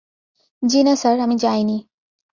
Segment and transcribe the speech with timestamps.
[0.63, 1.77] জি না স্যার, আমি যাই নি।